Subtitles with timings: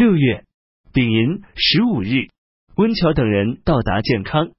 [0.00, 0.46] 六月
[0.94, 2.30] 丙寅十五日，
[2.74, 4.52] 温峤等人到达建康。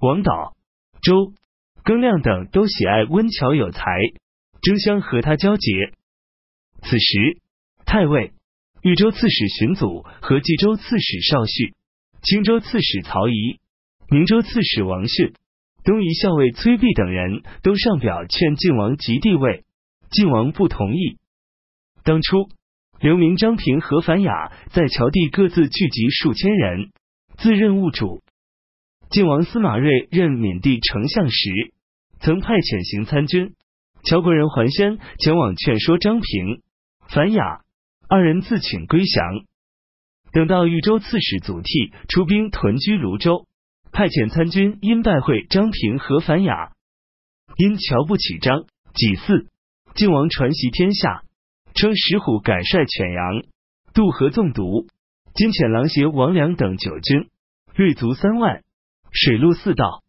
[0.00, 0.56] 王导、
[1.00, 1.32] 周
[1.84, 3.80] 庚亮等都喜爱温峤有才，
[4.60, 5.92] 争相和他交结。
[6.82, 7.40] 此时，
[7.86, 8.32] 太尉、
[8.82, 11.76] 豫州刺史荀祖和冀州刺史邵绪、
[12.22, 13.60] 青州刺史曹仪、
[14.10, 15.34] 明州刺史王逊、
[15.84, 19.62] 东夷校尉崔弼等人都上表劝晋王即帝位，
[20.10, 21.16] 晋王不同意。
[22.02, 22.48] 当初，
[23.00, 26.90] 刘明、张平和樊雅在乔地各自聚集数千人，
[27.36, 28.22] 自任务主。
[29.08, 31.72] 晋王司马睿任闽地丞相时，
[32.18, 33.54] 曾派遣行参军。
[34.02, 36.60] 乔国人桓宣前往劝说张平、
[37.08, 37.60] 樊雅
[38.08, 39.44] 二人自请归降。
[40.32, 43.46] 等到豫州刺史祖逖出兵屯居泸州，
[43.92, 46.72] 派遣参军因拜会张平和樊雅，
[47.56, 49.46] 因瞧不起张己嗣，
[49.94, 51.22] 晋王传檄天下，
[51.74, 53.42] 称石虎改率犬羊
[53.94, 54.86] 渡河纵毒，
[55.34, 57.28] 金遣狼邪王良等九军，
[57.74, 58.64] 锐卒三万。
[59.10, 60.02] 水陆四道，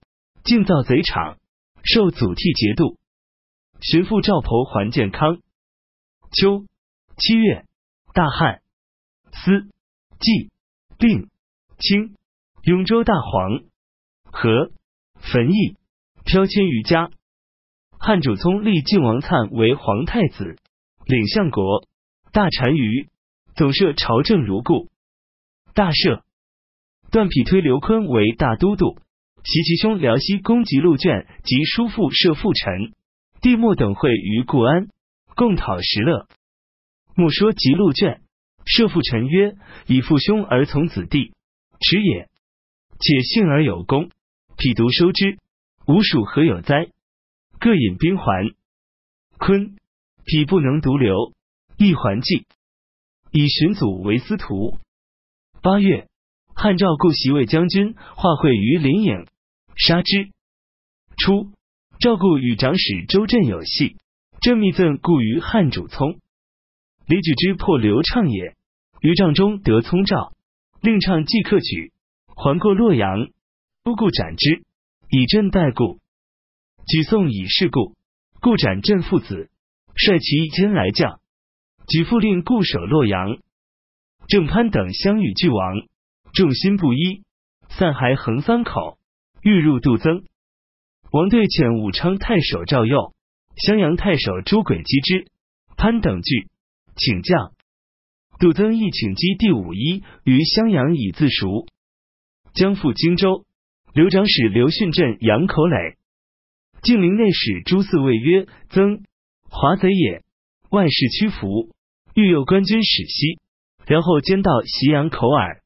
[0.44, 1.38] 尽造贼场，
[1.84, 2.98] 受祖逖节度。
[3.82, 5.40] 寻父赵婆还健康。
[6.32, 6.66] 秋
[7.18, 7.66] 七月，
[8.14, 8.62] 大旱。
[9.32, 9.70] 司、
[10.20, 10.52] 冀、
[10.98, 11.30] 并、
[11.78, 12.16] 清、
[12.64, 13.62] 永州大黄、
[14.26, 14.72] 和、
[15.22, 15.78] 汾邑
[16.26, 17.10] 飘迁于家。
[17.98, 20.58] 汉主聪立晋王粲为皇太子，
[21.10, 21.88] 领相国、
[22.32, 23.10] 大单于，
[23.56, 24.92] 总摄朝政如故。
[25.74, 26.22] 大赦。
[27.10, 29.00] 段匹推刘坤为大都督，
[29.44, 32.94] 袭其兄辽西公吉陆卷及叔父射父臣，
[33.42, 34.90] 帝莫等会于固安，
[35.34, 36.28] 共讨石勒。
[37.16, 38.22] 莫说吉陆卷，
[38.68, 39.56] 射父臣曰
[39.90, 41.34] ：“以父兄而从子弟，
[41.80, 42.30] 耻也。
[43.00, 44.12] 且幸而有功，
[44.58, 45.40] 匹独收之，
[45.88, 46.90] 吾属何有哉？”
[47.60, 48.52] 各引兵还。
[49.40, 49.76] 坤
[50.30, 51.34] 匹不能独留，
[51.80, 52.46] 亦还计，
[53.32, 54.78] 以荀祖为司徒。
[55.64, 56.08] 八月。
[56.56, 59.28] 汉赵故袭魏将军化会于临颍，
[59.78, 60.30] 杀之。
[61.16, 61.54] 初，
[62.02, 63.96] 赵固与长史周镇有隙，
[64.42, 66.20] 正密赠故于汉主聪。
[67.08, 68.58] 李举之破刘畅也，
[69.00, 70.34] 于帐中得聪诏，
[70.82, 71.94] 令畅即刻举，
[72.36, 73.30] 还过洛阳，
[73.86, 74.64] 都固斩之，
[75.10, 76.00] 以镇代故。
[76.88, 77.96] 举送以事故，
[78.42, 79.50] 故斩镇父子，
[80.00, 81.20] 率其一千来将，
[81.88, 83.38] 举复令固守洛阳。
[84.30, 85.88] 郑潘等相与俱亡。
[86.32, 87.24] 众心不一，
[87.70, 88.98] 散还横三口，
[89.42, 90.24] 欲入杜增。
[91.12, 93.14] 王队遣武昌太守赵佑、
[93.58, 95.28] 襄阳太守朱轨击之，
[95.76, 96.48] 潘等惧，
[96.96, 97.52] 请降。
[98.40, 101.66] 杜增亦请击第五一于襄阳以自赎。
[102.54, 103.46] 将赴荆州，
[103.94, 105.98] 刘长史刘训镇杨口垒。
[106.84, 109.04] 晋陵内史朱嗣谓曰：“增
[109.50, 110.24] 华贼也，
[110.70, 111.74] 万事屈服，
[112.14, 113.40] 欲诱官军使西，
[113.86, 115.62] 然后兼到袭阳口耳。”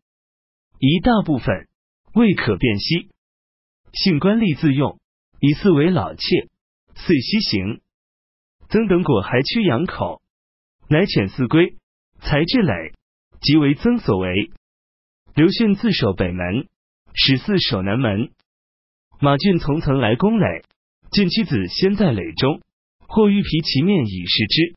[0.79, 1.67] 一大部分
[2.13, 3.09] 未可辨析，
[3.93, 4.99] 性官吏自用，
[5.39, 6.49] 以四为老妾，
[6.95, 7.81] 遂西行。
[8.69, 10.21] 曾等果还屈阳口，
[10.89, 11.77] 乃遣四归，
[12.19, 12.93] 才至垒，
[13.41, 14.51] 即为曾所为。
[15.35, 16.67] 刘训自守北门，
[17.13, 18.31] 使四守南门。
[19.19, 20.63] 马俊从曾来攻垒，
[21.11, 22.61] 见妻子先在垒中，
[23.13, 24.75] 或欲皮其面以示之。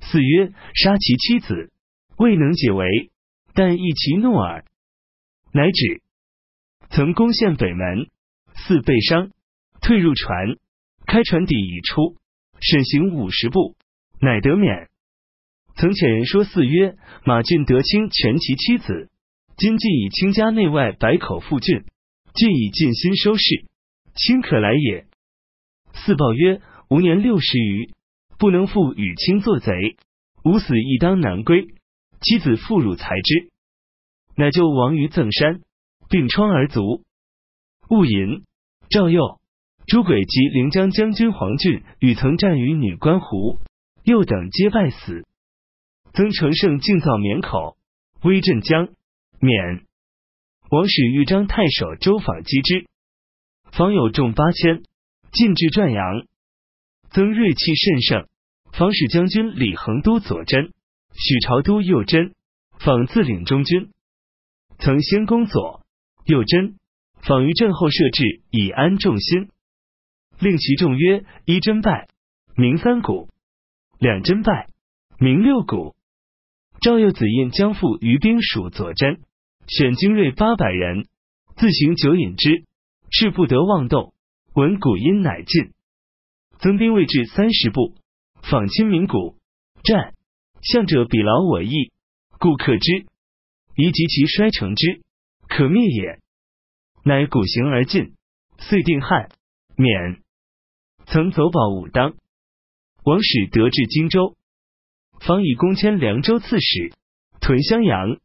[0.00, 1.70] 四曰：杀其妻子，
[2.18, 3.12] 未能解围，
[3.54, 4.64] 但易其怒耳。
[5.52, 6.02] 乃止，
[6.90, 8.08] 曾攻陷北门，
[8.56, 9.30] 四被伤，
[9.80, 10.56] 退入船，
[11.06, 12.16] 开船底已出，
[12.60, 13.76] 审行五十步，
[14.20, 14.88] 乃得免。
[15.76, 19.10] 曾遣人说四曰：马俊得卿全其妻子，
[19.56, 21.84] 今既以卿家内外百口复郡，
[22.34, 23.44] 郡以尽心收事，
[24.16, 25.06] 卿可来也。
[25.92, 26.60] 四报曰：
[26.94, 27.90] 吾年六十余，
[28.38, 29.72] 不能复与卿作贼，
[30.44, 31.66] 吾死亦当难归。
[32.20, 33.50] 妻子妇孺才之。
[34.36, 35.62] 乃就亡于赠山，
[36.08, 37.02] 病疮而卒。
[37.88, 38.44] 戊寅，
[38.90, 39.40] 赵佑、
[39.88, 43.58] 朱轨及临江将军黄俊与曾战于女官湖，
[44.04, 45.26] 右等皆败死。
[46.12, 47.76] 曾成胜进造免口，
[48.22, 48.90] 威震江
[49.40, 49.84] 免。
[50.70, 52.86] 王使豫章太守周访击之，
[53.72, 54.84] 访有众八千，
[55.32, 56.24] 进至转阳。
[57.14, 58.26] 曾锐气甚盛，
[58.72, 60.72] 访使将军李恒都左真，
[61.12, 62.34] 许朝都右真，
[62.80, 63.92] 访自领中军。
[64.80, 65.86] 曾先攻左
[66.24, 66.74] 右真，
[67.22, 69.48] 访于阵后设置以安众心，
[70.40, 72.08] 令其众曰：一真败，
[72.56, 73.28] 名三鼓；
[74.00, 74.66] 两真败，
[75.20, 75.94] 名六鼓。
[76.80, 79.20] 赵右子印将赴于兵属左真，
[79.68, 81.06] 选精锐八百人，
[81.54, 82.64] 自行酒饮之，
[83.12, 84.12] 事不得妄动。
[84.54, 85.73] 闻鼓音乃进，
[86.58, 87.94] 增兵未至三十步，
[88.42, 89.36] 访亲民鼓，
[89.82, 90.14] 战
[90.62, 91.92] 向者比劳我意，
[92.38, 93.06] 故克之。
[93.76, 95.02] 宜及其衰成之，
[95.48, 96.20] 可灭也。
[97.04, 98.14] 乃鼓行而进，
[98.58, 99.30] 遂定汉，
[99.76, 100.22] 免。
[101.06, 102.14] 曾走保武当，
[103.04, 104.36] 王使得至荆州，
[105.20, 106.92] 方以公迁凉州刺史，
[107.40, 108.20] 屯襄阳。